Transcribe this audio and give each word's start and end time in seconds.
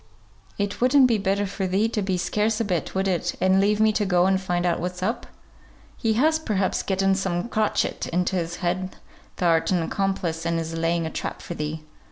"It 0.57 0.81
wouldn't 0.81 1.05
be 1.05 1.19
better 1.19 1.45
for 1.45 1.67
thee 1.67 1.87
to 1.89 2.01
be 2.01 2.17
scarce 2.17 2.59
a 2.59 2.65
bit, 2.65 2.95
would 2.95 3.07
it, 3.07 3.35
and 3.39 3.61
leave 3.61 3.79
me 3.79 3.91
to 3.93 4.03
go 4.03 4.25
and 4.25 4.41
find 4.41 4.65
out 4.65 4.79
what's 4.79 5.03
up? 5.03 5.27
He 5.95 6.13
has, 6.13 6.39
perhaps, 6.39 6.81
getten 6.81 7.13
some 7.13 7.47
crotchet 7.49 8.07
into 8.07 8.35
his 8.35 8.55
head 8.65 8.95
thou'rt 9.37 9.69
an 9.69 9.83
accomplice, 9.83 10.43
and 10.43 10.59
is 10.59 10.73
laying 10.73 11.05
a 11.05 11.11
trap 11.11 11.39
for 11.43 11.53
thee." 11.53 11.83